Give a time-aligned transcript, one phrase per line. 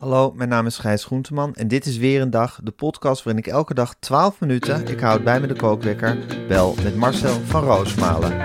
[0.00, 3.42] Hallo, mijn naam is Gijs Groenteman en dit is weer een dag, de podcast waarin
[3.44, 6.18] ik elke dag 12 minuten, ik houd bij me de kookwekker,
[6.48, 8.38] bel met Marcel van Roosmalen.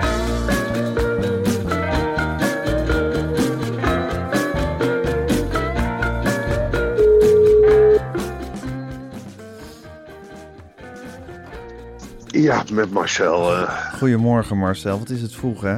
[12.26, 13.56] Ja, met Marcel.
[13.56, 15.76] eh, Goedemorgen Marcel, wat is het vroeg hè?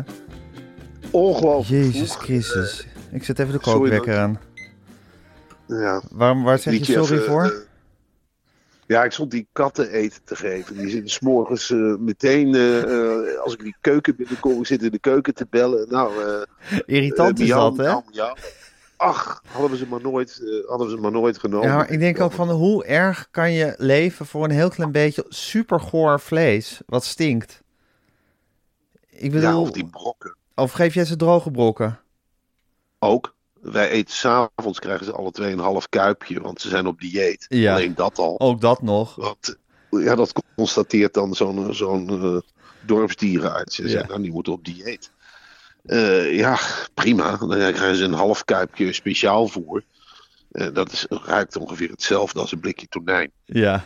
[1.11, 1.83] ongelooflijk.
[1.85, 2.25] Jezus vroeg.
[2.25, 2.87] Christus.
[3.11, 4.39] Ik zet even de kookwekker aan.
[5.69, 7.45] Ja, Waarom, waar zeg je sorry even, voor?
[7.45, 7.51] eh,
[8.87, 10.77] ja, ik stond die katten eten te geven.
[10.77, 14.99] Die zitten s'morgens eh meteen, eh, als ik die keuken binnenkom, ik zit in de
[14.99, 15.89] keuken te bellen.
[15.89, 16.13] Nou,
[16.87, 17.83] Irritant is dat hè?
[17.83, 18.35] miauw.
[18.97, 21.69] Ach, hadden we ze maar nooit, hadden we ze maar nooit genomen.
[21.69, 24.93] Ja, maar ik denk ook van hoe erg kan je leven voor een heel klein
[24.93, 27.63] beetje supergoor vlees, wat stinkt?
[29.11, 30.37] Ik bedoel, Ja, of, of die brokken.
[30.55, 32.01] geef jij ze droge brokken?
[32.99, 33.35] Ook.
[33.61, 37.47] Wij eten s'avonds, krijgen ze alle twee een half kuipje, want ze zijn op dieet.
[37.49, 37.75] Ja.
[37.75, 38.41] Alleen dat al.
[38.41, 39.15] Ook dat nog.
[39.15, 39.57] Want
[39.91, 42.41] ja, dat constateert dan zo'n zo'n eh,
[42.87, 43.77] dorpsdierenarts.
[43.77, 43.89] Ze Ja.
[43.89, 45.11] zegt, nou, die moeten op dieet.
[45.85, 46.59] Eh, ja,
[46.95, 47.37] prima.
[47.37, 49.83] Dan krijgen ze een half kuipje speciaal voer.
[50.51, 53.31] Eh, dat is, ruikt ongeveer hetzelfde als een blikje tonijn.
[53.45, 53.85] Ja.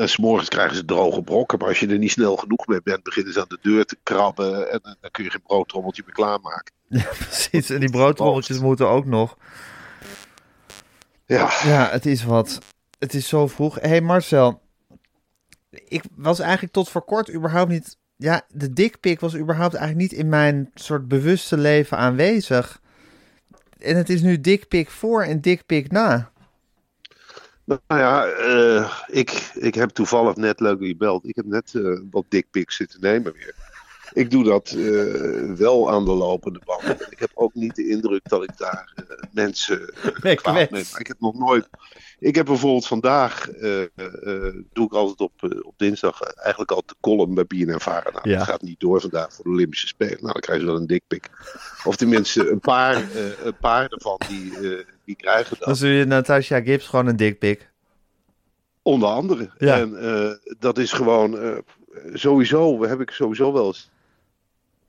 [0.00, 1.58] En s'morgens krijgen ze droge brokken.
[1.58, 3.96] Maar als je er niet snel genoeg mee bent, beginnen ze aan de deur te
[4.02, 4.70] krabben.
[4.70, 6.72] En eh, dan kun je geen broodtrommeltje meer klaarmaken.
[7.18, 9.36] Precies, en die broodrolletjes moeten ook nog.
[11.26, 12.58] Ja, Ja, het is wat.
[12.98, 13.80] Het is zo vroeg.
[13.80, 14.62] Hé hey Marcel,
[15.70, 17.96] ik was eigenlijk tot voor kort überhaupt niet...
[18.16, 22.80] Ja, de dikpik was überhaupt eigenlijk niet in mijn soort bewuste leven aanwezig.
[23.78, 26.30] En het is nu dikpik voor en dikpik na.
[27.88, 31.74] Nou ja, eh, ik, ik heb toevallig net, leuk dat je belt, ik heb net
[31.74, 33.54] eh, wat dickpics zitten nemen weer.
[34.12, 36.82] Ik doe dat eh, wel aan de lopende band.
[36.82, 38.94] En Ik heb ook niet de indruk dat ik daar
[39.32, 40.84] mensen Nee, kwaad mee.
[40.98, 41.68] Ik heb nog nooit.
[42.18, 43.48] Ik heb bijvoorbeeld vandaag,
[44.72, 45.32] doe ik altijd op,
[45.62, 48.10] op dinsdag, eigenlijk al de column bij BNN Vara.
[48.10, 48.38] Nou, Ja.
[48.38, 50.18] dat gaat niet door vandaag voor de Olympische Spelen.
[50.20, 51.30] Nou, dan krijgen ze wel een dikpik.
[51.84, 52.96] Of tenminste, een paar,
[53.44, 54.52] een paar ervan die,
[55.10, 55.66] die krijgen dat.
[55.66, 57.70] Dan zul je Natasha Gibbs gewoon een dikpik.
[58.82, 59.50] Onder andere.
[59.58, 59.78] Ja.
[59.78, 61.56] En eh, dat is gewoon eh,
[62.12, 63.90] sowieso, heb ik sowieso wel eens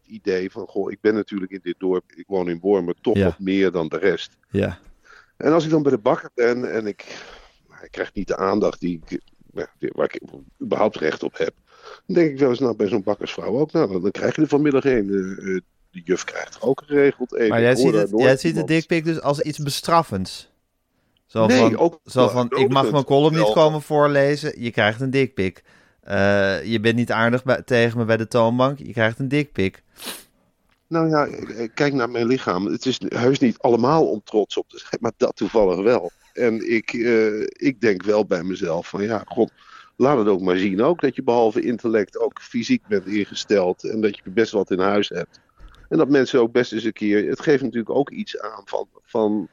[0.01, 3.17] het idee van, goh, ik ben natuurlijk in dit dorp, ik woon in Wormen, toch
[3.17, 3.23] Ja.
[3.25, 4.37] wat meer dan de rest.
[4.49, 4.79] Ja.
[5.37, 7.01] En als ik dan bij de bakker ben en ik,
[7.83, 9.21] ik krijg niet de aandacht die ik,
[9.93, 10.21] waar ik
[10.61, 11.53] überhaupt recht op heb,
[12.05, 14.47] dan denk ik wel eens, nou, bij zo'n bakkersvrouw ook, nou, dan, krijg je er
[14.47, 15.09] vanmiddag een.
[15.39, 15.59] eh,
[15.91, 17.49] de juf krijgt er ook geregeld een.
[17.49, 20.49] Maar jij ziet, het, jij ziet de dikpik dus als iets bestraffends.
[21.25, 25.01] Zo Nee, van, ook zo van ik mag mijn column niet komen voorlezen, je krijgt
[25.01, 25.63] een dikpik.
[26.01, 29.83] Eh, je bent niet aardig bij- tegen me bij de toonbank, je krijgt een dikpik.
[30.87, 32.65] Nou ja, eh, kijk naar mijn lichaam.
[32.65, 36.11] Het is heus niet allemaal om trots op te zijn, maar dat toevallig wel.
[36.33, 39.51] En ik, eh, ik denk wel bij mezelf van ja, god,
[39.95, 41.01] laat het ook maar zien ook.
[41.01, 45.09] Dat je behalve intellect ook fysiek bent ingesteld en dat je best wat in huis
[45.09, 45.39] hebt.
[45.91, 48.87] En dat mensen ook best eens een keer, het geeft natuurlijk ook iets aan van,
[49.03, 49.47] van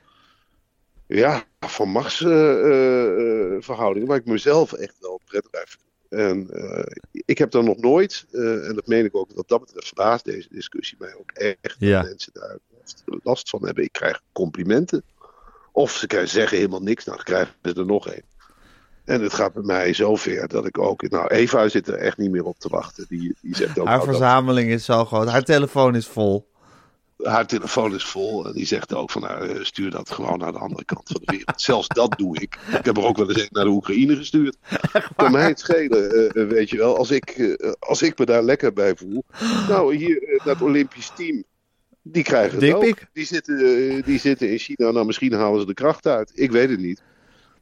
[1.06, 5.82] ja, van machtsverhoudingen, waar ik mezelf echt wel prettig bij vind.
[6.08, 9.60] En eh, ik heb dan nog nooit, eh, en dat meen ik ook wat dat
[9.60, 12.00] betreft, verbaast deze discussie mij ook echt Ja.
[12.00, 12.58] dat mensen daar
[13.22, 13.84] last, van hebben.
[13.84, 15.02] Ik krijg complimenten.
[15.72, 18.22] Of ze zeggen helemaal niks, nou dan krijgen ze er nog een.
[19.08, 21.10] En het gaat bij mij zover dat ik ook.
[21.10, 23.06] Nou, Eva zit er echt niet meer op te wachten.
[23.08, 23.86] Die, die zegt ook.
[23.86, 26.48] Haar nou, dat- verzameling is zo groot, haar telefoon is vol.
[27.22, 28.46] haar telefoon is vol.
[28.46, 31.20] En die zegt ook van nou, eh, stuur dat gewoon naar de andere kant van
[31.24, 31.60] de wereld.
[31.62, 32.58] Zelfs dat doe ik.
[32.78, 34.56] Ik heb er ook wel eens een naar de Oekraïne gestuurd.
[35.16, 36.96] Kan mij het schelen, eh, eh, weet je wel.
[36.96, 39.24] Als ik, als ik me daar lekker bij voel.
[39.68, 41.44] Nou, hier, dat Olympisch team.
[42.02, 42.98] Die krijgen het ook.
[43.12, 44.90] Die zitten, die zitten in China.
[44.90, 46.30] Nou, misschien halen ze de kracht uit.
[46.34, 47.02] Ik weet het niet.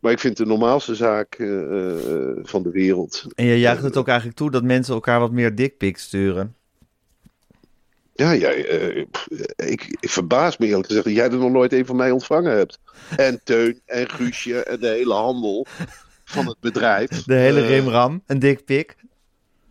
[0.01, 3.25] Maar ik vind het de normaalste zaak eh, eh, van de wereld.
[3.35, 6.55] En je juicht het ook eigenlijk toe dat mensen elkaar wat meer dikpiks sturen.
[8.15, 9.05] Ja, jij, eh,
[9.71, 12.53] ik, ik verbaas me eerlijk gezegd dat jij er nog nooit een van mij ontvangen
[12.57, 12.79] hebt.
[13.17, 15.67] En Teun en Guusje en de hele handel
[16.25, 17.11] van het bedrijf.
[17.25, 18.97] De hele Eh, rimram, een dikpik.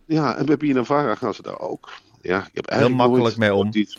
[0.06, 1.90] Ja, en bij BNNVARA gaan ze daar ook.
[2.22, 3.62] Ja, ik heb Heel eigenlijk makkelijk nooit- mee om.
[3.62, 3.98] nooit iets-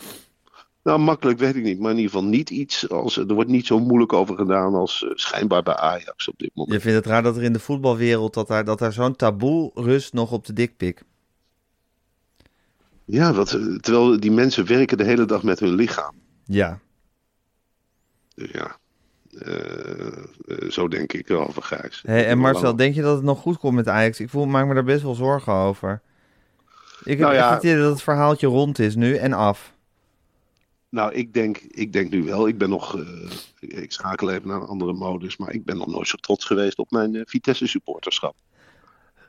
[0.88, 1.78] nou, makkelijk weet ik niet.
[1.78, 3.16] Maar in ieder geval niet iets als...
[3.16, 6.74] Er wordt niet zo moeilijk over gedaan als eh, schijnbaar bij Ajax op dit moment.
[6.74, 9.70] Je vindt het raar dat er in de voetbalwereld dat daar, dat daar zo'n taboe
[9.74, 11.02] rust nog op de dikpik.
[13.04, 16.14] Ja, wat, eh, terwijl die mensen werken de hele dag met hun lichaam.
[16.44, 16.78] Ja.
[18.34, 18.76] Dus ja,
[19.38, 22.02] eh, zo denk ik over Gijs.
[22.06, 24.20] Hey, en Marcel, Lang- denk je dat het nog goed komt met Ajax?
[24.20, 26.02] Ik voel, maak me daar best wel zorgen over.
[27.02, 27.54] Ik heb Nou ja.
[27.54, 29.76] het idee dat het verhaaltje rond is nu en af.
[30.90, 32.48] Nou, ik denk, ik denk nu wel.
[32.48, 32.98] Ik ben nog.
[32.98, 35.36] eh, ik schakel even naar een andere modus.
[35.36, 38.36] Maar ik ben nog nooit zo trots geweest op mijn eh, Vitesse supporterschap.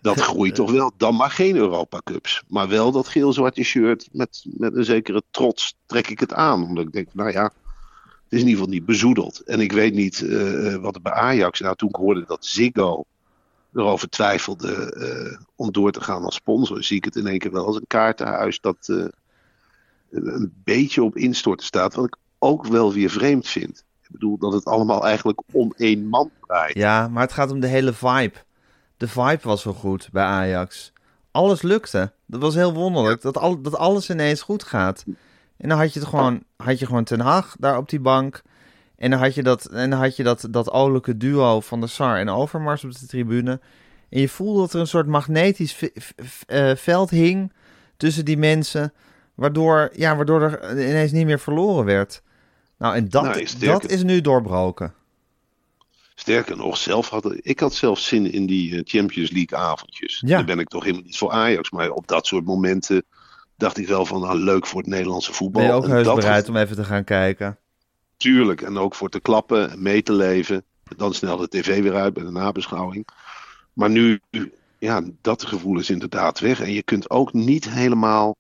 [0.02, 0.92] Dat groeit toch wel.
[0.98, 2.44] Dan maar geen Europa Cups.
[2.48, 4.10] Maar wel dat geel-zwarte shirt.
[4.12, 6.64] Met, met een zekere trots trek ik het aan.
[6.64, 7.44] Omdat ik denk, nou ja.
[7.44, 9.40] Het is in ieder geval niet bezoedeld.
[9.40, 11.60] En ik weet niet eh, wat er bij Ajax.
[11.60, 13.06] Nou, toen ik hoorde dat Ziggo
[13.74, 17.52] erover twijfelde eh, om door te gaan als sponsor, zie ik het in één keer
[17.52, 19.06] wel als een kaartenhuis dat eh,
[20.12, 21.96] een beetje op instorten staat.
[21.96, 23.84] Wat ik ook wel weer vreemd vind.
[24.02, 26.78] Ik bedoel dat het allemaal eigenlijk om één man draait.
[26.78, 28.34] Ja, maar het gaat om de hele vibe.
[28.98, 30.94] De vibe was zo goed bij Ajax.
[31.32, 32.12] Alles lukte.
[32.26, 33.22] Dat was heel wonderlijk.
[33.22, 35.04] Dat, al, dat alles ineens goed gaat.
[35.58, 38.42] En dan had je het gewoon, had je gewoon Ten Hag daar op die bank.
[38.96, 41.88] En dan had je dat, en dan had je dat, dat olijke duo van de
[41.88, 43.60] Sar en Overmars op de tribune.
[44.10, 45.92] En je voelde dat er een soort magnetisch
[46.46, 47.54] eh, veld hing
[47.98, 48.94] tussen die mensen.
[49.40, 52.22] Waardoor, ja, waardoor er ineens niet meer verloren werd.
[52.78, 54.94] Nou, en dat, Nou, dat is nu doorbroken.
[56.16, 60.24] Sterker nog, zelf had, ik had zelf zin in die eh, Champions League avondjes.
[60.26, 60.38] Ja.
[60.38, 61.72] Dan ben ik toch helemaal niet voor Ajax.
[61.72, 63.04] Maar op dat soort momenten
[63.56, 65.62] dacht ik wel van, nou, leuk voor het Nederlandse voetbal.
[65.62, 67.58] Ben je ook En heus dat bereid om even te gaan kijken?
[68.18, 70.64] Tuurlijk, en ook voor te klappen en mee te leven.
[70.98, 73.08] Dan snel de tv weer uit bij de nabeschouwing.
[73.74, 74.22] Maar nu,
[74.80, 76.62] ja, dat gevoel is inderdaad weg.
[76.62, 78.36] En je kunt ook niet helemaal.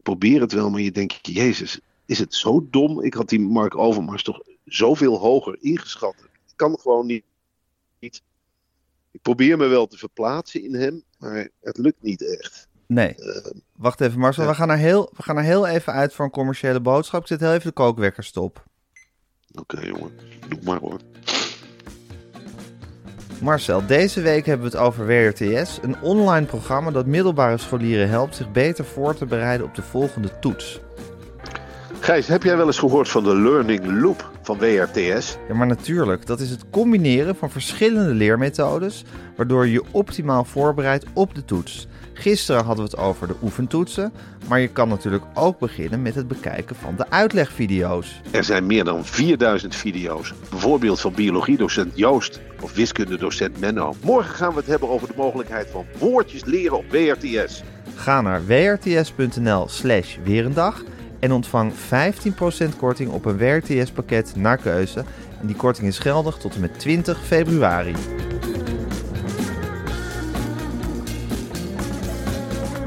[0.00, 3.02] Ik probeer het wel, maar je denkt, Jezus, is het zo dom?
[3.02, 6.14] Ik had die Mark Overmars toch zoveel hoger ingeschat.
[6.18, 7.24] Ik kan gewoon niet.
[7.98, 8.22] niet.
[9.10, 12.68] Ik probeer me wel te verplaatsen in hem, maar het lukt niet echt.
[12.86, 13.14] Nee.
[13.72, 14.42] Wacht even, Marcel.
[14.42, 14.48] ja.
[14.48, 17.20] We, gaan er heel, we gaan er heel even uit voor een commerciële boodschap.
[17.20, 18.64] Ik zet heel even de kookwekker stop.
[19.54, 20.12] Oké, jongen,
[20.48, 21.00] doe maar hoor.
[23.40, 25.78] Marcel, deze week hebben we het over WRTS.
[25.82, 30.38] Een online programma dat middelbare scholieren helpt zich beter voor te bereiden op de volgende
[30.38, 30.80] toets.
[32.00, 35.36] Gijs, heb jij wel eens gehoord van de Learning Loop van WRTS?
[35.48, 39.04] Ja, maar natuurlijk, dat is het combineren van verschillende leermethodes,
[39.36, 41.88] waardoor je je optimaal voorbereidt op de toets.
[42.20, 44.12] Gisteren hadden we het over de oefentoetsen,
[44.48, 48.20] maar je kan natuurlijk ook beginnen met het bekijken van de uitlegvideo's.
[48.30, 50.34] Er zijn meer dan 4000 video's.
[50.50, 53.94] Bijvoorbeeld van biologiedocent Joost of wiskundedocent Menno.
[54.02, 57.62] Morgen gaan we het hebben over de mogelijkheid van woordjes leren op WRTS.
[57.94, 60.82] Ga naar wrts.nl slash weerendag
[61.20, 61.76] en ontvang 15%
[62.76, 65.04] korting op een WRTS pakket naar keuze.
[65.40, 67.94] En die korting is geldig tot en met 20 februari.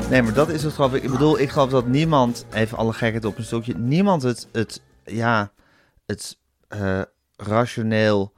[0.10, 1.04] Nee, maar dat is het geloof ik.
[1.04, 4.82] Ik bedoel, ik geloof dat niemand, even alle gekheid op een stokje, niemand het, het
[5.06, 5.52] ja,
[6.06, 7.02] het eh,
[7.36, 8.34] rationeel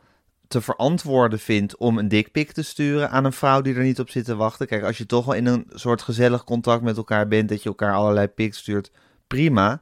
[0.48, 4.10] te verantwoorden vindt om een dikpik te sturen aan een vrouw die er niet op
[4.10, 4.68] zit te wachten.
[4.68, 7.70] Kijk, als je toch wel in een soort gezellig contact met elkaar bent, dat je
[7.70, 8.92] elkaar allerlei pics stuurt,
[9.28, 9.82] prima.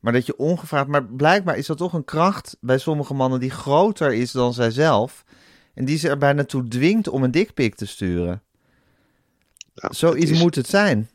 [0.00, 3.50] Maar dat je ongevraagd, maar blijkbaar is dat toch een kracht bij sommige mannen die
[3.50, 5.24] groter is dan zijzelf.
[5.74, 8.42] En die ze er bijna toe dwingt om een dikpik te sturen.
[9.74, 11.08] Nou, Zoiets is- moet het zijn.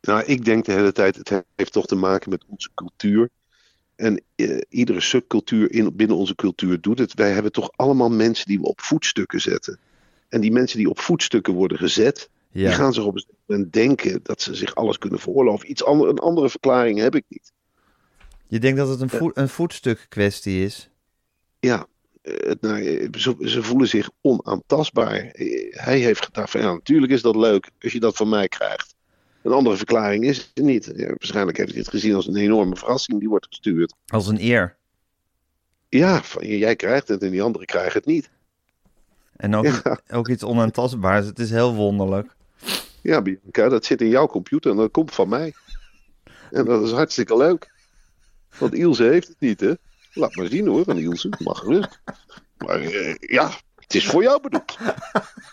[0.00, 3.28] Nou, ik denk de hele tijd, het heeft toch te maken met onze cultuur.
[3.96, 7.14] En eh, iedere subcultuur in, binnen onze cultuur doet het.
[7.14, 9.78] Wij hebben toch allemaal mensen die we op voetstukken zetten.
[10.28, 12.28] En die mensen die op voetstukken worden gezet,
[12.68, 15.70] die gaan zich op een moment denken dat ze zich alles kunnen veroorloven.
[15.70, 17.52] Iets ander, een andere verklaring heb ik niet.
[18.46, 20.88] Je denkt dat het een, voet, een voetstuk kwestie is.
[21.60, 21.86] Ja,
[22.22, 25.14] eh, het- nou, eh, ze, ze voelen zich onaantastbaar.
[25.14, 28.48] Eh, Hij heeft gedacht van ja, natuurlijk is dat leuk als je dat van mij
[28.48, 28.94] krijgt.
[29.46, 30.92] Een andere verklaring is het niet.
[30.96, 33.94] Ja, waarschijnlijk heeft hij het gezien als een enorme verrassing die wordt gestuurd.
[34.06, 34.76] Als een eer.
[35.88, 38.30] Ja, van, jij krijgt het en die anderen krijgen het niet.
[39.36, 40.00] En ook, Ja.
[40.18, 41.26] ook iets onaantastbaars.
[41.26, 42.36] Het is heel wonderlijk.
[43.02, 45.54] Ja, Bianca, dat zit in jouw computer en dat komt van mij.
[46.50, 47.72] En dat is hartstikke leuk.
[48.58, 49.72] Want Ilse heeft het niet, hè?
[50.12, 51.32] Laat maar zien hoor, van Ilse.
[51.38, 52.00] Mag gerust.
[52.58, 54.78] Maar eh, ja, het is voor jou bedoeld.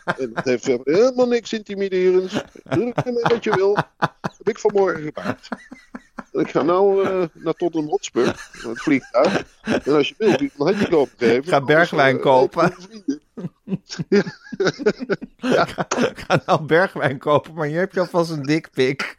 [0.05, 2.43] En het heeft helemaal niks intimiderends.
[2.63, 3.77] Doe ermee wat je wil.
[4.21, 5.47] Heb ik vanmorgen gemaakt.
[6.31, 9.43] Ik ga nou uh, naar Tottenham Hotspur, het vliegtuig.
[9.61, 11.43] En als je wil, kun je een handje kopen geven.
[11.43, 12.73] Ga bergwijn kopen.
[14.09, 14.23] ja.
[15.37, 15.65] ja.
[16.15, 19.15] Ga nou bergwijn kopen, maar hier heb je alvast een dikpik.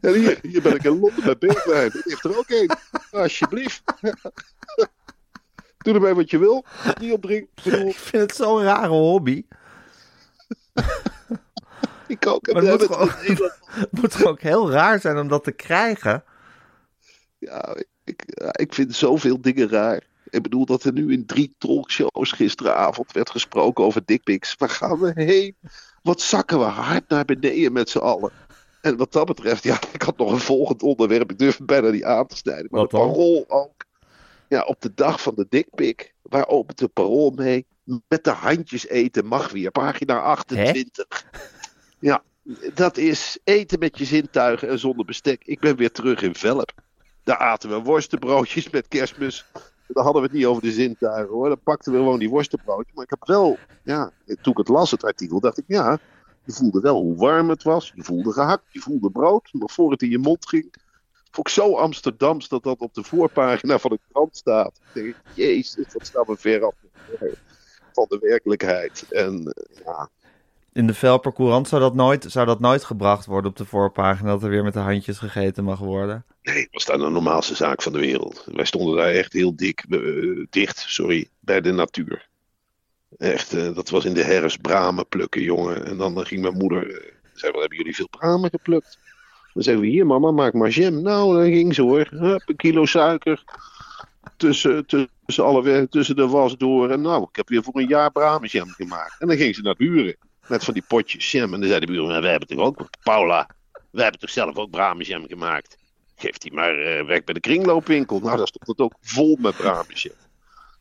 [0.00, 1.86] En hier, hier ben ik in Londen bij bergwijn.
[1.86, 2.70] Ik heeft er ook een.
[3.10, 3.82] Alsjeblieft.
[5.78, 6.64] Doe erbij wat je wil.
[7.00, 7.88] Niet opdrinken.
[7.88, 9.44] Ik vind het zo'n rare hobby.
[12.06, 12.52] Ik ook.
[12.52, 13.10] Maar het moet, ook,
[13.80, 16.24] het moet ook heel raar zijn om dat te krijgen.
[17.38, 20.02] Ja, ik, ik vind zoveel dingen raar.
[20.30, 24.54] Ik bedoel dat er nu in drie talkshows gisteravond werd gesproken over dickpics.
[24.58, 25.56] Waar gaan we heen?
[26.02, 28.32] Wat zakken we hard naar beneden met z'n allen?
[28.80, 31.30] En wat dat betreft, ja, ik had nog een volgend onderwerp.
[31.30, 32.66] Ik durf bijna niet aan te snijden.
[32.70, 33.84] Maar wat de parool ook.
[34.48, 36.06] Ja, op de dag van de.
[36.22, 37.66] Waar opent de parool mee?
[38.08, 39.70] Met de handjes eten mag weer.
[39.70, 41.06] Pagina 28.
[41.30, 41.38] Hè?
[41.98, 42.22] Ja,
[42.74, 45.42] dat is eten met je zintuigen en zonder bestek.
[45.44, 46.72] Ik ben weer terug in Velp.
[47.24, 49.46] Daar aten we worstenbroodjes met kerstmis.
[49.86, 51.48] Dan hadden we het niet over de zintuigen hoor.
[51.48, 52.94] Dan pakten we gewoon die worstenbroodjes.
[52.94, 55.98] Maar ik heb wel, ja, toen ik het las, het artikel, dacht ik, ja,
[56.44, 57.92] je voelde wel hoe warm het was.
[57.94, 59.48] Je voelde gehakt, je voelde brood.
[59.52, 60.74] Nog voor het in je mond ging.
[61.30, 64.80] Vond ik zo Amsterdams dat dat op de voorpagina van de krant staat.
[64.94, 66.74] Ik denk, jezus, wat staan we ver af
[67.92, 69.04] van de werkelijkheid.
[69.10, 69.54] En
[69.84, 70.10] ja,
[70.78, 74.30] in de Velper Courant zou dat, nooit, zou dat nooit gebracht worden op de voorpagina,
[74.30, 76.24] dat er weer met de handjes gegeten mag worden?
[76.42, 78.44] Nee, dat was daar de normaalste zaak van de wereld.
[78.52, 82.28] Wij stonden daar echt heel dik, uh, dicht, sorry, bij de natuur.
[83.16, 85.86] Echt, uh, dat was in de herfst bramen plukken, jongen.
[85.86, 88.98] En dan ging mijn moeder, uh, zei, wat hebben jullie veel bramen geplukt?
[89.58, 91.02] Dan zeggen we, hier mama, maak maar jam.
[91.02, 93.44] Nou, dan ging ze hoor, een kilo suiker,
[94.36, 96.90] tussen, tussen, alle, tussen de was door.
[96.90, 99.16] En nou, ik heb weer voor een jaar bramenjam gemaakt.
[99.18, 100.16] En dan ging ze naar buren.
[100.48, 101.54] Met van die potjes jam.
[101.54, 103.50] En dan zei de buurman, wij hebben toch ook, Paula,
[103.90, 105.76] wij hebben toch zelf ook bramenjam gemaakt.
[106.16, 108.18] Geeft hij maar uh, werk bij de kringloopwinkel.
[108.18, 110.14] Nou, daar stond het ook vol met bramenjam.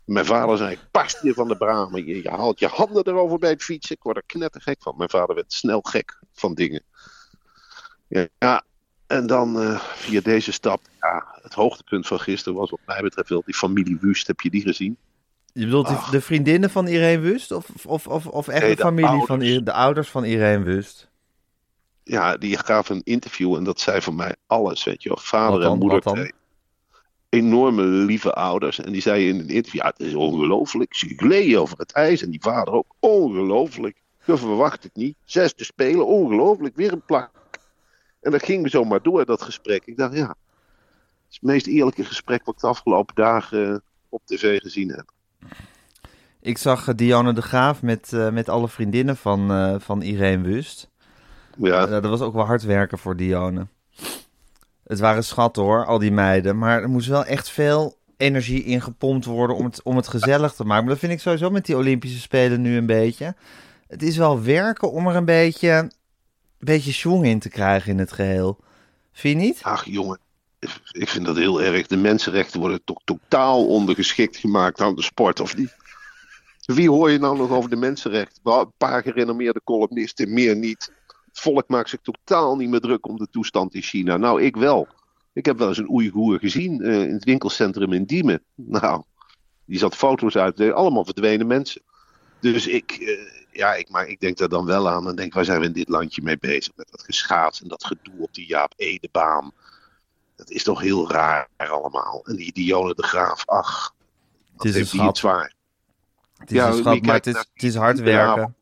[0.05, 2.05] Mijn vader zei, pas je van de bramen.
[2.05, 3.95] Je, je, haalt je handen erover bij het fietsen.
[3.95, 4.93] Ik word er knettergek van.
[4.97, 6.83] Mijn vader werd snel gek van dingen.
[8.07, 8.63] Ja,
[9.07, 10.81] en dan uh, via deze stap.
[10.99, 14.27] Ja, het hoogtepunt van gisteren was wat mij betreft wel die familie Wust.
[14.27, 14.97] Heb je die gezien?
[15.53, 16.09] Je bedoelt Ach.
[16.09, 17.51] de vriendinnen van Irene Wust?
[17.51, 19.27] Of, of, of, of echt nee, de, familie ouders.
[19.27, 21.09] van de ouders van Irene Wust?
[22.03, 25.17] Ja, die gaven een interview en dat zei voor mij alles, weet je wel.
[25.17, 26.31] Vader dan, en moeder
[27.29, 28.79] enorme lieve ouders.
[28.79, 30.95] En die zei in een interview, ja, het is ongelooflijk.
[30.95, 34.01] Ze gleed over het ijs en die vader ook, ongelooflijk.
[34.25, 35.15] Dat verwacht ik niet.
[35.25, 36.75] Zes te spelen, ongelooflijk.
[36.75, 37.31] Weer een plak.
[38.21, 39.85] En dat ging zo maar door, dat gesprek.
[39.85, 40.35] Ik dacht, ja, het
[41.29, 45.11] is het meest eerlijke gesprek wat ik de afgelopen dagen op tv gezien heb.
[46.41, 50.89] Ik zag Diane de Graaf met, uh, met alle vriendinnen van, uh, van Irene Wust.
[51.57, 51.85] Ja.
[51.85, 53.67] Uh, dat was ook wel hard werken voor Diane.
[54.83, 56.57] Het waren schatten hoor, al die meiden.
[56.57, 60.53] Maar er moest wel echt veel energie in gepompt worden om het, om het gezellig
[60.53, 60.83] te maken.
[60.83, 63.35] Maar dat vind ik sowieso met die Olympische Spelen nu een beetje.
[63.87, 65.91] Het is wel werken om er een beetje,
[66.59, 68.59] beetje schwung in te krijgen in het geheel.
[69.11, 69.59] Vind je niet?
[69.61, 70.19] Ach jongen,
[70.91, 71.87] ik vind dat heel erg.
[71.87, 75.75] De mensenrechten worden toch totaal ondergeschikt gemaakt aan de sport, of niet?
[76.65, 78.41] Wie hoor je nou nog over de mensenrechten?
[78.43, 80.91] Een paar gerenommeerde columnisten, meer niet.
[81.25, 84.17] Het volk maakt zich totaal niet meer druk om de toestand in China.
[84.17, 84.87] Nou, ik wel.
[85.33, 88.43] Ik heb wel eens een Oeigoer gezien uh, in het winkelcentrum in Diemen.
[88.55, 89.03] Nou,
[89.65, 90.71] die zat foto's uit.
[90.71, 91.81] Allemaal verdwenen mensen.
[92.39, 93.19] Dus ik, uh,
[93.51, 95.07] ja, ik, maar ik denk daar dan wel aan.
[95.07, 96.75] En denk, waar zijn we in dit landje mee bezig?
[96.75, 99.51] Met dat geschaats en dat gedoe op die Jaap Edebaan.
[100.35, 102.25] Dat is toch heel raar allemaal.
[102.25, 103.95] En die Dione de Graaf, ach.
[104.57, 105.53] Het is heeft een zwaar.
[106.37, 108.55] Het is, ja, een schat, maar het is, het is hard werken.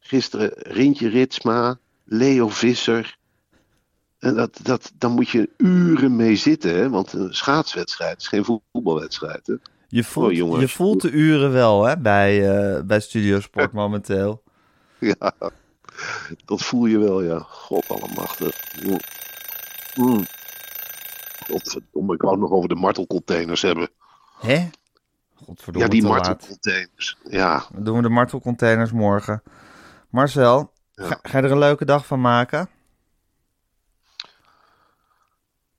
[0.00, 3.18] Gisteren Rintje Ritsma, Leo Visser.
[4.18, 6.90] En dat, dat, dan moet je uren mee zitten, hè?
[6.90, 9.46] want een schaatswedstrijd is geen voetbalwedstrijd.
[9.46, 9.54] Hè?
[9.88, 14.42] Je voelt, oh, je voelt de uren wel hè, bij, uh, bij Studiosport momenteel.
[15.18, 15.32] Ja,
[16.44, 17.38] dat voel je wel, ja.
[17.38, 18.60] God allemachtig.
[19.94, 20.24] Mm.
[21.46, 23.88] Godverdomme, ik wou nog over de martelcontainers hebben.
[24.40, 24.68] Hè?
[25.34, 27.16] Godverdomme, ja, die martelcontainers.
[27.28, 27.64] Ja.
[27.72, 29.42] Dan doen we de martelcontainers morgen.
[30.08, 31.04] Marcel, ja.
[31.04, 32.68] ga, ga, je er een leuke dag van maken?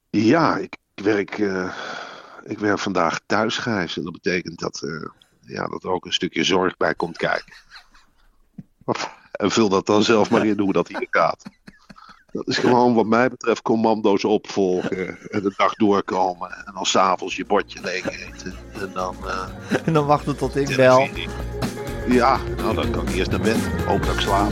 [0.10, 1.78] Ja, ik werk, uh,
[2.46, 3.98] ik werk vandaag thuis, Gijs.
[3.98, 5.06] En dat betekent dat, uh,
[5.40, 7.54] ja, dat er ook een stukje zorg bij komt kijken.
[9.32, 11.44] En vul dat dan zelf maar in hoe dat hier gaat.
[12.32, 16.52] Dat is gewoon wat mij betreft commando's opvolgen en de dag doorkomen.
[16.66, 18.56] En dan s'avonds je bordje leeg eten.
[18.74, 19.16] En dan...
[19.24, 19.48] Uh,
[19.86, 21.08] en dan wachten tot ik bel.
[22.08, 23.58] Ja, nou dan kan ik eerst naar bed.
[23.86, 24.52] Hoop dat ik slaap.